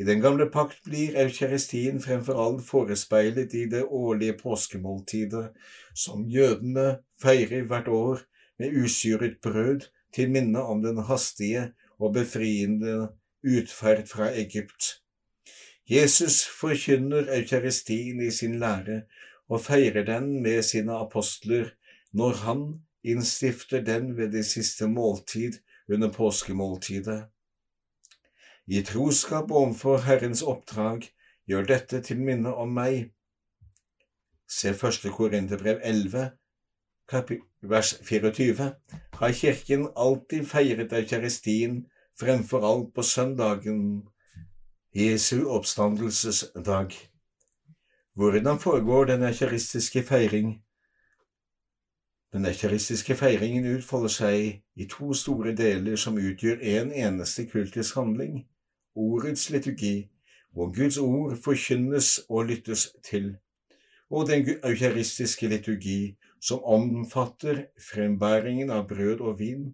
I 0.01 0.05
den 0.07 0.21
gamle 0.21 0.47
pakt 0.49 0.79
blir 0.85 1.17
eukaristien 1.21 1.99
fremfor 2.01 2.39
alt 2.41 2.63
forespeilet 2.65 3.53
i 3.53 3.67
det 3.69 3.83
årlige 3.83 4.33
påskemåltidet, 4.39 5.51
som 5.93 6.25
jødene 6.25 7.03
feirer 7.21 7.67
hvert 7.69 7.87
år 7.87 8.23
med 8.57 8.79
usyret 8.81 9.37
brød 9.43 9.85
til 10.13 10.33
minne 10.33 10.63
om 10.63 10.81
den 10.81 11.03
hastige 11.05 11.67
og 11.99 12.15
befriende 12.17 13.11
utferd 13.45 14.07
fra 14.09 14.31
Egypt. 14.33 15.03
Jesus 15.89 16.47
forkynner 16.49 17.29
eukaristien 17.37 18.25
i 18.25 18.31
sin 18.33 18.57
lære 18.59 19.03
og 19.47 19.61
feirer 19.69 20.03
den 20.05 20.41
med 20.41 20.65
sine 20.65 20.97
apostler 20.97 21.69
når 22.13 22.41
han 22.43 22.65
innstifter 23.11 23.81
den 23.81 24.15
ved 24.17 24.31
det 24.35 24.45
siste 24.45 24.87
måltid 24.87 25.59
under 25.89 26.11
påskemåltidet. 26.11 27.25
I 28.67 28.81
troskap 28.83 29.51
overfor 29.51 29.97
Herrens 30.03 30.41
oppdrag, 30.43 31.07
gjør 31.47 31.63
dette 31.69 32.01
til 32.03 32.19
minne 32.19 32.51
om 32.51 32.73
meg. 32.75 33.13
Se 34.47 34.73
første 34.75 35.11
Korinterbrev 35.11 35.79
11, 35.83 36.31
vers 37.61 37.93
24, 38.03 38.67
har 39.13 39.31
kirken 39.31 39.87
alltid 39.95 40.45
feiret 40.45 40.93
eukaristien 40.93 41.85
fremfor 42.19 42.67
alt 42.67 42.93
på 42.95 43.03
søndagen, 43.03 44.07
Jesu 44.95 45.47
oppstandelsesdag. 45.47 46.95
Hvordan 48.15 48.59
foregår 48.59 49.05
den 49.05 49.23
eukaristiske 49.23 50.03
feiring? 50.03 50.63
Den 52.33 52.45
eukaristiske 52.45 53.15
feiringen 53.15 53.65
utfolder 53.77 54.11
seg 54.11 54.61
i 54.75 54.87
to 54.91 55.13
store 55.15 55.53
deler 55.55 55.95
som 55.95 56.17
utgjør 56.19 56.59
en 56.75 56.91
eneste 56.91 57.45
kultisk 57.47 57.95
handling, 57.95 58.41
ordets 58.95 59.49
liturgi, 59.49 60.09
hvor 60.51 60.73
Guds 60.75 60.97
ord 60.97 61.37
forkynnes 61.43 62.19
og 62.29 62.49
lyttes 62.49 62.89
til, 63.03 63.37
og 64.09 64.27
den 64.27 64.43
eukaristiske 64.63 65.47
liturgi, 65.47 66.17
som 66.41 66.63
omfatter 66.63 67.63
frembæringen 67.89 68.69
av 68.75 68.87
brød 68.91 69.23
og 69.23 69.39
vin, 69.39 69.71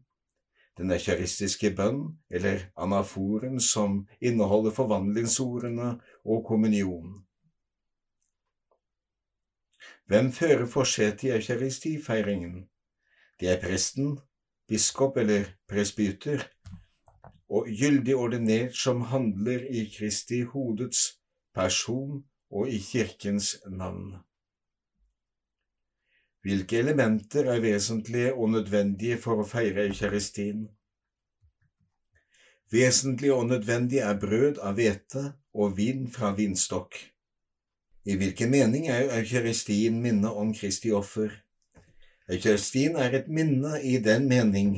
den 0.77 0.93
eukaristiske 0.93 1.73
bønn, 1.77 2.05
eller 2.29 2.67
anaforen, 2.77 3.59
som 3.59 4.03
inneholder 4.21 4.71
forvandlingsordene 4.71 5.95
og 6.25 6.45
kommunionen. 6.45 7.23
Hvem 10.05 10.31
fører 10.31 10.65
forsetet 10.65 11.23
i 11.23 11.31
eukaristifeiringen? 11.37 12.67
Det 13.39 13.49
er 13.49 13.61
presten, 13.61 14.17
biskop 14.67 15.17
eller 15.17 15.45
presbyter, 15.67 16.43
og 17.49 17.67
gyldig 17.79 18.15
ordinert 18.15 18.75
som 18.75 19.01
handler 19.01 19.63
i 19.69 19.85
Kristi 19.97 20.41
hodets 20.41 21.05
person 21.53 22.23
og 22.51 22.69
i 22.69 22.77
Kirkens 22.77 23.55
navn. 23.69 24.15
Hvilke 26.43 26.77
elementer 26.77 27.47
er 27.47 27.61
vesentlige 27.63 28.33
og 28.33 28.49
nødvendige 28.51 29.17
for 29.17 29.39
å 29.39 29.47
feire 29.47 29.85
eukaristien? 29.87 30.65
Vesentlig 32.73 33.31
og 33.31 33.47
nødvendig 33.47 34.01
er 34.03 34.19
brød 34.19 34.59
av 34.59 34.75
hvete 34.75 35.23
og 35.53 35.77
vin 35.77 36.09
fra 36.11 36.33
vinstokk. 36.35 36.97
I 38.03 38.17
hvilken 38.19 38.51
mening 38.51 38.89
er 38.91 39.07
eukaristien 39.15 40.01
minne 40.03 40.31
om 40.31 40.51
Kristi 40.55 40.91
offer? 40.91 41.31
Eukaristien 42.27 42.97
er 42.99 43.15
et 43.15 43.29
minne 43.31 43.77
i 43.79 43.95
den 44.03 44.27
mening 44.27 44.73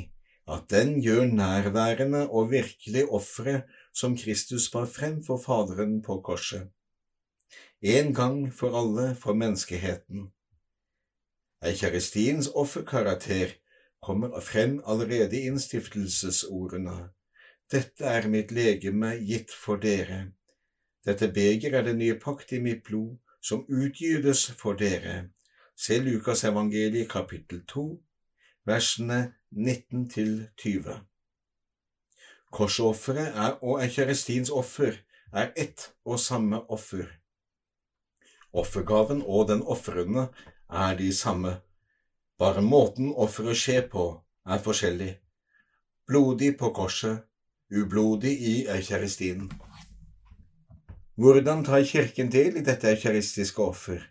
at 0.46 0.68
den 0.70 1.00
gjør 1.02 1.26
nærværende 1.26 2.28
og 2.30 2.52
virkelig 2.52 3.08
offeret 3.10 3.64
som 3.94 4.18
Kristus 4.18 4.70
bar 4.70 4.86
frem 4.86 5.24
for 5.26 5.42
Faderen 5.42 6.02
på 6.06 6.20
korset. 6.22 6.70
En 7.82 8.14
gang 8.14 8.54
for 8.54 8.78
alle 8.78 9.16
for 9.16 9.34
menneskeheten. 9.34 10.30
Eukaristiens 11.66 12.48
offerkarakter 12.54 13.58
kommer 14.02 14.40
frem 14.40 14.82
allerede 14.86 15.40
i 15.40 15.48
innstiftelsesordene. 15.50 17.10
Dette 17.72 18.06
er 18.06 18.28
mitt 18.30 18.52
legeme 18.54 19.16
gitt 19.18 19.50
for 19.50 19.82
dere. 19.82 20.28
Dette 21.06 21.28
beger 21.32 21.78
er 21.78 21.86
den 21.86 22.00
nye 22.02 22.18
pakt 22.20 22.52
i 22.52 22.60
mitt 22.60 22.84
blod, 22.84 23.18
som 23.42 23.66
utgytes 23.70 24.48
for 24.58 24.74
dere. 24.74 25.30
Se 25.78 26.00
Lukas 26.00 26.44
evangeliet 26.44 27.10
kapittel 27.10 27.62
2, 27.68 27.84
versene 28.66 29.34
19 29.52 30.10
til 30.10 30.48
20. 30.58 30.96
Korsofferet 32.52 33.60
og 33.62 33.84
eukaristiens 33.84 34.50
offer 34.50 34.98
er 35.34 35.52
ett 35.56 35.92
og 36.06 36.20
samme 36.20 36.62
offer. 36.72 37.06
Offergaven 38.54 39.22
og 39.22 39.48
den 39.48 39.62
ofrende 39.62 40.30
er 40.70 40.96
de 40.98 41.14
samme, 41.14 41.58
bare 42.40 42.62
måten 42.62 43.14
offeret 43.16 43.58
skjer 43.58 43.88
på, 43.92 44.06
er 44.46 44.64
forskjellig. 44.64 45.12
Blodig 46.08 46.58
på 46.58 46.70
korset, 46.70 47.26
ublodig 47.72 48.32
i 48.40 48.56
eukaristien. 48.68 49.52
Hvordan 51.16 51.64
tar 51.64 51.84
Kirken 51.88 52.28
del 52.32 52.58
i 52.60 52.62
dette 52.68 52.90
eukaristiske 52.92 53.62
offer? 53.64 54.02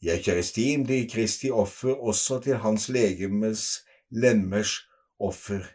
I 0.00 0.08
eukaristien 0.14 0.86
blir 0.88 1.04
Kristi 1.08 1.50
offer 1.52 1.92
også 2.00 2.38
til 2.46 2.56
hans 2.64 2.88
legemes 2.88 3.82
lemmers 4.08 4.72
offer. 5.20 5.66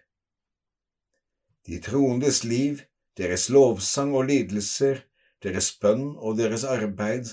De 1.68 1.78
troendes 1.86 2.42
liv, 2.44 2.82
deres 3.18 3.50
lovsang 3.50 4.16
og 4.16 4.26
lidelser, 4.32 5.04
deres 5.44 5.70
bønn 5.78 6.16
og 6.18 6.40
deres 6.42 6.64
arbeid 6.66 7.30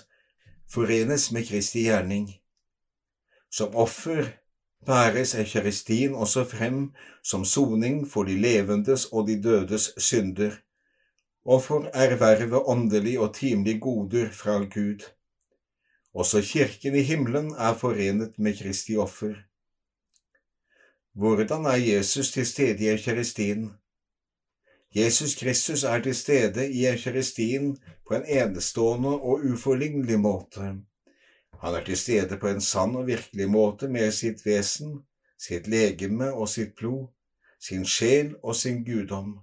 forenes 0.69 1.31
med 1.33 1.49
Kristi 1.49 1.87
gjerning. 1.89 2.29
Som 3.49 3.73
offer 3.75 4.29
bæres 4.85 5.35
eukaristien 5.35 6.15
også 6.15 6.45
frem 6.45 6.93
som 7.25 7.49
soning 7.49 8.05
for 8.11 8.29
de 8.29 8.37
levendes 8.37 9.09
og 9.13 9.29
de 9.29 9.41
dødes 9.43 9.95
synder, 9.97 10.53
og 11.45 11.63
for 11.63 11.91
erverve 11.95 12.69
åndelig 12.69 13.19
og 13.21 13.35
timelig 13.35 13.81
goder 13.81 14.31
fra 14.33 14.59
Gud. 14.65 15.05
Også 16.15 16.43
Kirken 16.43 16.95
i 16.95 17.03
himmelen 17.03 17.53
er 17.59 17.75
forenet 17.75 18.39
med 18.39 18.57
Kristi 18.59 18.97
offer. 18.97 19.35
Hvordan 21.15 21.65
er 21.67 21.77
Jesus 21.77 22.33
til 22.33 22.47
stede 22.47 22.85
i 22.85 22.89
eukaristien? 22.89 23.73
Jesus 24.95 25.35
Kristus 25.35 25.85
er 25.85 26.01
til 26.03 26.15
stede 26.15 26.71
i 26.73 26.87
eukaristien 26.87 27.77
på 28.09 28.15
en 28.15 28.27
enestående 28.27 29.09
og 29.09 29.41
uforlignelig 29.53 30.21
måte. 30.21 30.61
Han 31.61 31.75
er 31.75 31.85
til 31.85 31.97
stede 31.97 32.39
på 32.39 32.49
en 32.49 32.61
sann 32.61 32.97
og 32.97 33.07
virkelig 33.07 33.51
måte 33.51 33.89
med 33.89 34.13
sitt 34.13 34.47
vesen, 34.47 35.01
sitt 35.39 35.67
legeme 35.67 36.33
og 36.33 36.49
sitt 36.49 36.77
blod, 36.77 37.07
sin 37.61 37.87
sjel 37.87 38.35
og 38.43 38.57
sin 38.57 38.85
guddom. 38.85 39.39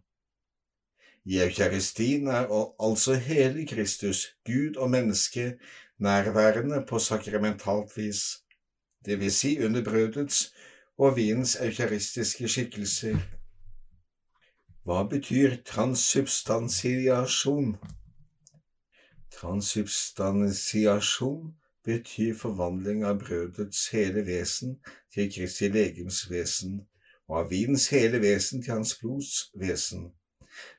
I 1.26 1.44
eukaristien 1.44 2.28
er 2.28 2.48
altså 2.80 3.14
hele 3.14 3.68
Kristus, 3.68 4.28
Gud 4.46 4.76
og 4.76 4.90
menneske, 4.90 5.60
nærværende 6.00 6.86
på 6.90 7.00
sakramentalt 7.00 7.98
vis, 7.98 8.24
det 9.06 9.20
vil 9.20 9.32
si 9.32 9.66
under 9.66 9.84
brødets 9.84 10.54
og 10.98 11.16
vinens 11.16 11.58
eukaristiske 11.62 12.48
skikkelser. 12.48 13.18
Hva 14.86 15.04
betyr 15.10 15.56
transsubstansiasjon? 15.66 17.76
Transsubstansiasjon 19.34 21.56
betyr 21.86 22.38
forvandling 22.38 23.04
av 23.06 23.20
brødets 23.22 23.88
hele 23.94 24.26
vesen 24.26 24.80
til 25.14 25.34
Kristi 25.34 25.68
legems 25.70 26.30
vesen, 26.30 26.82
og 27.30 27.40
av 27.40 27.50
vinens 27.54 27.90
hele 27.90 28.22
vesen 28.22 28.62
til 28.62 28.74
hans 28.74 28.98
blods 29.02 29.52
vesen. 29.58 30.12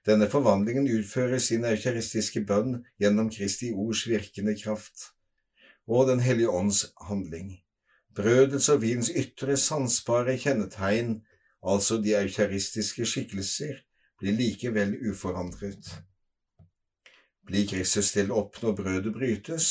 Denne 0.07 0.29
forvandlingen 0.31 0.89
utføres 0.91 1.51
i 1.51 1.59
den 1.59 1.69
eukaristiske 1.71 2.45
bønn 2.47 2.81
gjennom 3.01 3.31
Kristi 3.31 3.73
ords 3.73 4.07
virkende 4.09 4.57
kraft 4.59 5.13
og 5.87 6.07
Den 6.09 6.21
hellige 6.21 6.51
ånds 6.51 6.87
handling. 7.09 7.59
Brødets 8.15 8.69
og 8.69 8.83
vinens 8.83 9.11
ytre 9.17 9.57
sansbare 9.57 10.37
kjennetegn, 10.39 11.23
altså 11.63 11.99
de 12.03 12.15
eukaristiske 12.19 13.07
skikkelser, 13.07 13.81
blir 14.19 14.37
likevel 14.39 14.95
uforandret. 15.11 15.89
Blir 17.47 17.67
Kristus 17.67 18.13
delt 18.15 18.31
opp 18.31 18.61
når 18.63 18.77
brødet 18.79 19.15
brytes? 19.17 19.69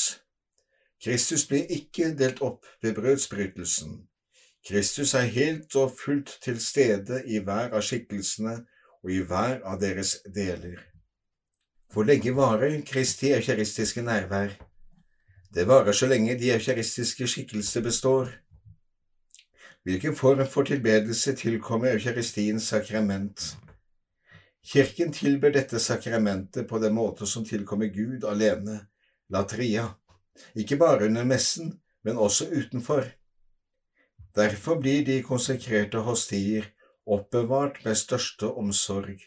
Kristus 1.02 1.46
blir 1.48 1.70
ikke 1.72 2.12
delt 2.18 2.42
opp 2.44 2.66
ved 2.82 2.94
brødsbrytelsen. 2.98 4.02
Kristus 4.68 5.14
er 5.14 5.32
helt 5.34 5.74
og 5.76 5.96
fullt 6.04 6.38
til 6.42 6.60
stede 6.60 7.22
i 7.26 7.40
hver 7.42 7.72
av 7.72 7.82
skikkelsene 7.82 8.60
og 9.02 9.10
i 9.10 9.22
hver 9.26 9.60
av 9.66 9.80
deres 9.80 10.18
deler. 10.34 10.78
For 11.92 12.08
lenge 12.08 12.32
varer 12.36 12.80
Kristi 12.86 13.32
eukaristiske 13.36 14.02
nærvær? 14.02 14.54
Det 15.54 15.66
varer 15.68 15.92
så 15.92 16.06
lenge 16.08 16.38
de 16.40 16.52
eukaristiske 16.54 17.26
skikkelser 17.28 17.82
består. 17.84 18.30
Hvilken 19.84 20.16
form 20.16 20.46
for 20.46 20.62
tilbedelse 20.62 21.34
tilkommer 21.36 21.92
eukaristiens 21.92 22.68
sakrament? 22.72 23.56
Kirken 24.64 25.12
tilber 25.12 25.50
dette 25.50 25.78
sakramentet 25.78 26.68
på 26.68 26.78
den 26.78 26.94
måte 26.94 27.26
som 27.26 27.44
tilkommer 27.44 27.90
Gud 27.90 28.24
alene, 28.24 28.86
latria, 29.28 29.88
ikke 30.54 30.78
bare 30.78 31.08
under 31.10 31.24
messen, 31.24 31.80
men 32.04 32.16
også 32.16 32.46
utenfor. 32.50 33.04
Derfor 34.34 34.80
blir 34.80 35.04
de 35.04 35.22
konsekrerte 35.22 35.98
hostier 35.98 36.70
oppbevart 37.06 37.84
med 37.84 37.98
største 37.98 38.48
omsorg. 38.48 39.22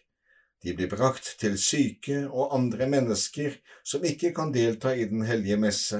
De 0.64 0.74
blir 0.74 0.90
brakt 0.90 1.36
til 1.40 1.58
syke 1.62 2.24
og 2.26 2.56
andre 2.56 2.88
mennesker 2.90 3.60
som 3.86 4.06
ikke 4.08 4.32
kan 4.34 4.54
delta 4.54 4.96
i 4.96 5.06
Den 5.06 5.26
hellige 5.28 5.58
messe, 5.62 6.00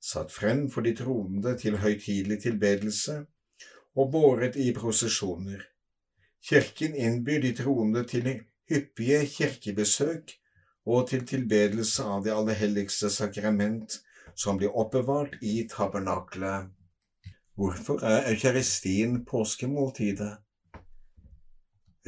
satt 0.00 0.32
frem 0.32 0.68
for 0.70 0.86
de 0.86 0.94
troende 0.94 1.56
til 1.58 1.80
høytidelig 1.82 2.42
tilbedelse 2.42 3.24
og 3.96 4.12
båret 4.12 4.56
i 4.56 4.70
prosesjoner. 4.72 5.64
Kirken 6.48 6.94
innbyr 6.94 7.40
de 7.42 7.52
troende 7.52 8.04
til 8.06 8.28
hyppige 8.70 9.24
kirkebesøk 9.26 10.36
og 10.86 11.08
til 11.10 11.26
tilbedelse 11.26 12.04
av 12.04 12.22
det 12.24 12.32
aller 12.32 12.56
helligste 12.56 13.10
sakrament 13.10 13.98
som 14.38 14.60
blir 14.60 14.76
oppbevart 14.78 15.40
i 15.42 15.64
tabernaklet. 15.70 16.70
Hvorfor 17.58 18.04
er 18.06 18.28
eukaristien 18.30 19.24
påskemåltidet? 19.26 20.36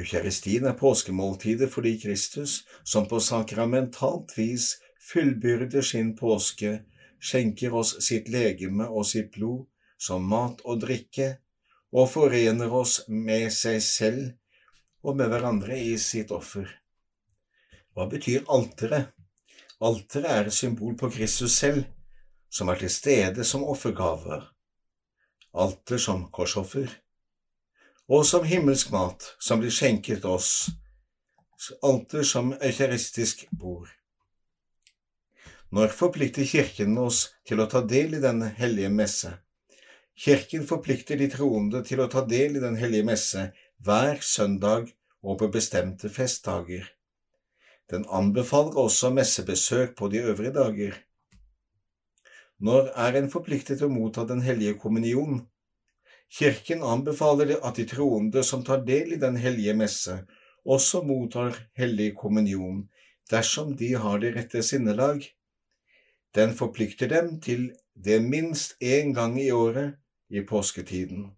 Eukaristien 0.00 0.64
er 0.64 0.78
påskemåltidet 0.78 1.68
fordi 1.72 1.98
Kristus, 2.00 2.62
som 2.84 3.08
på 3.08 3.20
sakramentalt 3.20 4.32
vis 4.38 4.72
fullbyrder 5.10 5.84
sin 5.84 6.14
påske, 6.16 6.78
skjenker 7.20 7.74
oss 7.76 7.98
sitt 8.06 8.30
legeme 8.32 8.86
og 8.88 9.04
sitt 9.06 9.28
blod 9.34 9.66
som 10.00 10.24
mat 10.24 10.62
og 10.64 10.80
drikke, 10.86 11.34
og 11.92 12.08
forener 12.08 12.72
oss 12.72 13.00
med 13.08 13.50
seg 13.52 13.80
selv 13.84 14.30
og 15.02 15.18
med 15.18 15.32
hverandre 15.32 15.76
i 15.76 15.96
sitt 15.98 16.30
offer. 16.32 16.68
Hva 17.92 18.06
betyr 18.08 18.46
alteret? 18.48 19.10
Alteret 19.80 20.30
er 20.30 20.48
et 20.48 20.54
symbol 20.54 20.94
på 20.96 21.10
Kristus 21.12 21.56
selv, 21.58 21.84
som 22.52 22.70
er 22.70 22.80
til 22.80 22.92
stede 22.92 23.44
som 23.46 23.64
offergave, 23.64 24.40
alter 25.52 25.98
som 25.98 26.26
korsoffer, 26.32 26.88
og 28.10 28.26
som 28.26 28.44
himmelsk 28.44 28.90
mat 28.90 29.26
som 29.38 29.60
blir 29.62 29.70
skjenket 29.70 30.24
oss, 30.26 30.66
alter 31.86 32.26
som 32.26 32.50
eukaristisk 32.58 33.44
bord. 33.54 33.88
Når 35.70 35.92
forplikter 35.94 36.42
Kirken 36.42 36.96
oss 36.98 37.28
til 37.46 37.62
å 37.62 37.68
ta 37.70 37.84
del 37.86 38.16
i 38.18 38.22
Den 38.22 38.42
hellige 38.58 38.90
messe? 38.90 39.36
Kirken 40.18 40.66
forplikter 40.66 41.20
de 41.20 41.28
troende 41.30 41.84
til 41.86 42.02
å 42.02 42.08
ta 42.10 42.24
del 42.26 42.58
i 42.58 42.64
Den 42.64 42.74
hellige 42.80 43.06
messe 43.06 43.44
hver 43.78 44.18
søndag 44.26 44.90
og 45.22 45.38
på 45.38 45.50
bestemte 45.54 46.10
festdager. 46.10 46.88
Den 47.90 48.02
anbefaler 48.10 48.74
også 48.82 49.12
messebesøk 49.14 49.94
på 49.94 50.10
de 50.10 50.24
øvrige 50.32 50.56
dager. 50.58 50.98
Når 52.58 52.90
er 53.06 53.20
en 53.20 53.30
forpliktet 53.30 53.78
til 53.78 53.86
å 53.86 53.94
motta 53.94 54.26
Den 54.26 54.42
hellige 54.42 54.74
kommunion? 54.82 55.44
Kirken 56.30 56.82
anbefaler 56.86 57.56
at 57.66 57.76
de 57.76 57.84
troende 57.90 58.44
som 58.46 58.62
tar 58.64 58.84
del 58.86 59.16
i 59.16 59.18
Den 59.18 59.36
hellige 59.36 59.74
messe, 59.74 60.20
også 60.64 61.02
mottar 61.02 61.56
hellig 61.74 62.14
kommunion 62.16 62.84
dersom 63.30 63.74
de 63.76 63.94
har 63.94 64.18
det 64.22 64.34
rette 64.36 64.62
sinnelag. 64.62 65.24
Den 66.34 66.54
forplikter 66.54 67.08
dem 67.10 67.40
til 67.40 67.72
det 67.94 68.20
minst 68.22 68.76
én 68.82 69.14
gang 69.14 69.40
i 69.40 69.50
året 69.50 69.96
i 70.30 70.42
påsketiden. 70.46 71.30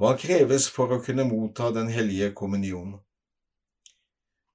Hva 0.00 0.14
kreves 0.18 0.70
for 0.72 0.90
å 0.90 1.02
kunne 1.04 1.26
motta 1.28 1.70
Den 1.70 1.88
hellige 1.92 2.32
kommunion? 2.34 2.96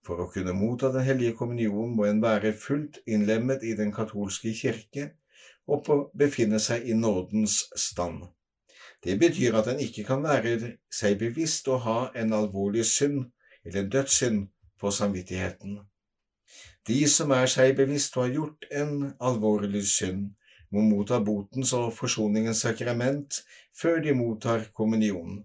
For 0.03 0.19
å 0.19 0.27
kunne 0.33 0.53
motta 0.57 0.89
Den 0.91 1.05
hellige 1.05 1.37
kommunion 1.37 1.93
må 1.95 2.09
en 2.09 2.21
være 2.21 2.51
fullt 2.57 2.99
innlemmet 3.05 3.63
i 3.63 3.75
den 3.77 3.93
katolske 3.93 4.51
kirke 4.57 5.11
og 5.69 6.09
befinne 6.17 6.59
seg 6.59 6.89
i 6.89 6.97
nådens 6.97 7.61
stand. 7.77 8.25
Det 9.03 9.15
betyr 9.19 9.55
at 9.55 9.69
en 9.71 9.79
ikke 9.79 10.03
kan 10.07 10.23
være 10.23 10.73
seg 10.91 11.19
bevisst 11.19 11.67
å 11.71 11.77
ha 11.85 11.99
en 12.19 12.33
alvorlig 12.35 12.85
synd 12.87 13.29
eller 13.63 13.83
en 13.83 13.93
dødssynd 13.93 14.41
på 14.79 14.91
samvittigheten. 14.91 15.79
De 16.87 16.99
som 17.07 17.31
er 17.31 17.47
seg 17.51 17.75
bevisst 17.77 18.17
å 18.17 18.25
ha 18.25 18.33
gjort 18.33 18.67
en 18.71 19.13
alvorlig 19.19 19.85
synd, 19.87 20.33
må 20.69 20.83
motta 20.85 21.19
botens 21.25 21.71
og 21.73 21.93
forsoningens 21.97 22.61
sakrament 22.65 23.39
før 23.75 24.01
de 24.05 24.13
mottar 24.13 24.67
kommunionen. 24.73 25.43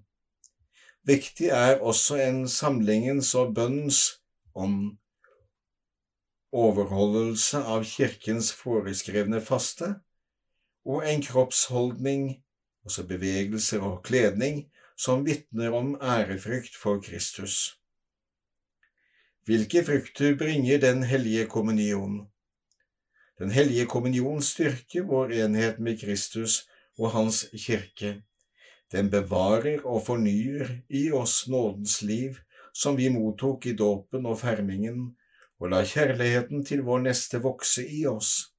Viktig 1.05 1.51
er 1.53 1.81
også 1.85 2.17
en 2.25 2.45
samlingens 2.49 3.35
og 3.37 3.55
bønnens 3.57 4.03
om 4.55 4.97
overholdelse 6.55 7.61
av 7.61 7.85
kirkens 7.89 8.53
foreskrevne 8.57 9.41
faste, 9.45 9.91
og 10.85 11.05
en 11.09 11.23
kroppsholdning, 11.25 12.44
altså 12.85 13.07
bevegelser 13.09 13.81
og 13.81 14.03
kledning, 14.05 14.67
som 14.97 15.25
vitner 15.27 15.73
om 15.75 15.97
ærefrykt 16.03 16.77
for 16.77 17.01
Kristus. 17.01 17.79
Hvilke 19.45 19.85
frukter 19.85 20.37
bringer 20.37 20.79
Den 20.79 21.03
hellige 21.03 21.47
kommunion? 21.47 22.29
Den 23.39 23.51
hellige 23.51 23.87
kommunion 23.87 24.43
styrker 24.43 25.03
vår 25.03 25.33
enhet 25.33 25.79
med 25.79 25.99
Kristus 26.01 26.69
og 26.99 27.11
Hans 27.11 27.47
kirke. 27.67 28.23
Den 28.93 29.11
bevarer 29.11 29.83
og 29.85 30.07
fornyer 30.07 30.69
i 30.89 31.11
oss 31.13 31.49
nådens 31.49 32.03
liv, 32.03 32.37
som 32.75 32.97
vi 32.97 33.09
mottok 33.09 33.67
i 33.67 33.75
dåpen 33.75 34.27
og 34.27 34.39
fermingen, 34.39 35.17
og 35.61 35.71
lar 35.71 35.85
kjærligheten 35.85 36.65
til 36.65 36.83
vår 36.87 37.03
neste 37.09 37.41
vokse 37.43 37.83
i 37.89 38.05
oss. 38.07 38.54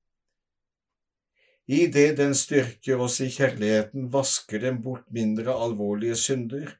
I 1.67 1.87
det 1.87 2.17
den 2.17 2.35
styrker 2.37 2.99
oss 3.01 3.21
i 3.25 3.29
kjærligheten, 3.33 4.09
vasker 4.13 4.61
den 4.61 4.83
bort 4.85 5.07
mindre 5.09 5.53
alvorlige 5.53 6.15
synder 6.15 6.75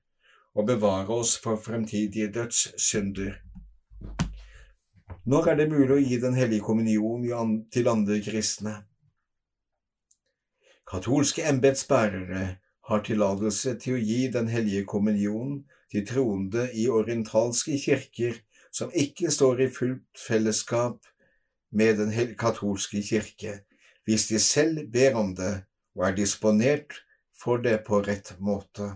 og 0.54 0.67
bevarer 0.67 1.10
oss 1.10 1.39
for 1.41 1.58
fremtidige 1.58 2.30
dødssynder. 2.36 3.39
Når 5.26 5.50
er 5.50 5.58
det 5.58 5.71
mulig 5.71 5.95
å 5.95 6.04
gi 6.04 6.19
Den 6.21 6.38
hellige 6.38 6.62
kommunion 6.62 7.26
til 7.74 7.89
andre 7.89 8.19
kristne? 8.21 8.76
Katolske 10.86 11.48
embetsbærere 11.50 12.45
har 12.86 13.02
tillatelse 13.02 13.74
til 13.82 13.98
å 13.98 14.04
gi 14.06 14.28
Den 14.30 14.48
hellige 14.54 14.86
kommunion 14.86 15.63
til 15.91 16.06
troende 16.06 16.69
i 16.78 16.86
orientalske 16.88 17.80
kirker 17.82 18.38
som 18.69 18.93
ikke 18.93 19.34
står 19.34 19.65
i 19.65 19.71
fullt 19.74 20.26
fellesskap 20.28 21.02
med 21.71 21.98
Den 21.98 22.36
katolske 22.38 23.02
kirke, 23.02 23.63
hvis 24.06 24.28
de 24.30 24.39
selv 24.39 24.86
ber 24.94 25.18
om 25.20 25.34
det 25.36 25.65
og 25.96 26.08
er 26.08 26.15
disponert 26.18 27.02
for 27.41 27.62
det 27.62 27.80
på 27.88 28.02
rett 28.06 28.34
måte. 28.39 28.96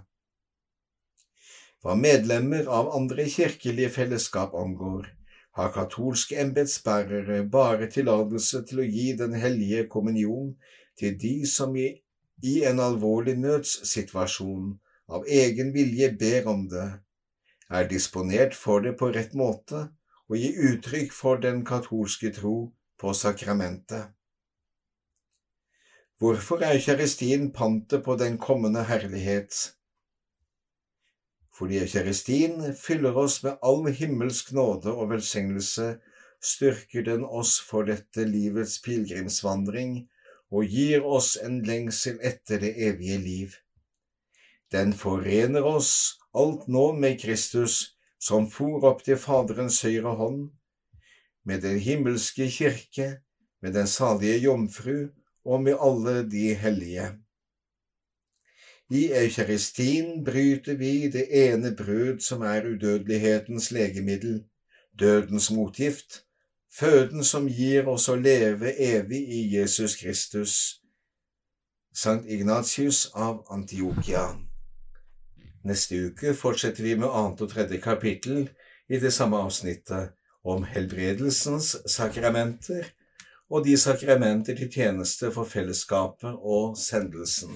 Hva 1.80 1.96
medlemmer 1.96 2.68
av 2.68 2.92
andre 2.96 3.26
kirkelige 3.32 3.90
fellesskap 3.96 4.56
angår, 4.56 5.08
har 5.56 5.72
katolske 5.76 6.38
embetsbærere 6.40 7.42
bare 7.52 7.88
tillatelse 7.92 8.62
til 8.68 8.84
å 8.84 8.88
gi 8.88 9.14
Den 9.18 9.34
hellige 9.34 9.88
kommunion 9.92 10.54
til 11.00 11.18
de 11.20 11.34
som 11.48 11.76
i, 11.76 11.88
i 12.44 12.64
en 12.68 12.80
alvorlig 12.80 13.36
nødssituasjon 13.40 14.76
av 15.10 15.26
egen 15.28 15.74
vilje 15.74 16.12
ber 16.20 16.48
om 16.52 16.68
det, 16.72 16.88
er 17.70 17.88
disponert 17.88 18.56
for 18.56 18.84
det 18.86 18.96
på 19.00 19.12
rett 19.16 19.34
måte 19.34 19.88
og 20.30 20.38
gir 20.38 20.60
uttrykk 20.70 21.14
for 21.14 21.42
den 21.42 21.64
katolske 21.66 22.32
tro 22.34 22.72
på 23.00 23.14
sakramentet. 23.14 24.14
Hvorfor 26.20 26.60
er 26.68 26.76
kjærestien 26.84 27.46
pantet 27.56 28.02
på 28.04 28.18
den 28.20 28.34
kommende 28.38 28.82
herlighet? 28.84 29.56
Fordi 31.56 31.78
kjærestien 31.88 32.74
fyller 32.76 33.16
oss 33.16 33.38
med 33.44 33.54
all 33.64 33.86
himmelsk 33.96 34.50
nåde 34.52 34.92
og 34.92 35.14
velsignelse, 35.14 35.94
styrker 36.44 37.06
den 37.08 37.24
oss 37.24 37.54
for 37.64 37.88
dette 37.88 38.26
livets 38.28 38.82
pilegrimsvandring 38.84 39.94
og 40.52 40.68
gir 40.68 41.08
oss 41.08 41.38
en 41.40 41.62
lengsel 41.64 42.20
etter 42.20 42.60
det 42.66 42.74
evige 42.90 43.20
liv. 43.24 43.56
Den 44.76 44.92
forener 44.92 45.64
oss 45.64 46.20
alt 46.36 46.68
nå 46.68 46.90
med 47.00 47.16
Kristus, 47.22 47.96
som 48.20 48.50
for 48.52 48.84
opp 48.92 49.06
til 49.08 49.16
Faderens 49.16 49.80
høyre 49.88 50.18
hånd, 50.20 50.50
med 51.48 51.64
den 51.64 51.80
himmelske 51.80 52.50
kirke, 52.52 53.08
med 53.64 53.80
den 53.80 53.88
salige 53.88 54.44
jomfru 54.44 55.08
og 55.50 55.64
med 55.66 55.82
alle 55.82 56.30
de 56.30 56.54
hellige. 56.54 57.10
I 58.90 59.02
eukaristien 59.14 60.24
bryter 60.26 60.78
vi 60.78 61.10
det 61.10 61.26
ene 61.30 61.76
brød 61.76 62.20
som 62.20 62.42
er 62.42 62.66
udødelighetens 62.66 63.72
legemiddel, 63.72 64.44
dødens 65.00 65.52
motgift, 65.52 66.24
føden 66.80 67.24
som 67.24 67.48
gir 67.48 67.90
oss 67.90 68.10
å 68.10 68.16
leve 68.18 68.74
evig 68.82 69.22
i 69.38 69.42
Jesus 69.58 69.98
Kristus. 70.02 70.54
Sankt 71.94 72.30
Ignatius 72.30 73.08
av 73.14 73.44
Antiokia. 73.50 74.26
Neste 75.66 76.06
uke 76.10 76.34
fortsetter 76.34 76.86
vi 76.86 76.96
med 76.98 77.10
annet 77.10 77.42
og 77.42 77.54
tredje 77.54 77.82
kapittel 77.82 78.48
i 78.90 79.02
det 79.02 79.14
samme 79.14 79.38
avsnittet 79.38 80.14
om 80.46 80.64
helbredelsens 80.64 81.76
sakramenter 81.90 82.94
og 83.50 83.66
de 83.66 83.78
sakramenter 83.78 84.58
til 84.58 84.72
tjeneste 84.72 85.32
for 85.34 85.50
fellesskapet 85.50 86.38
og 86.38 86.78
sendelsen. 86.78 87.54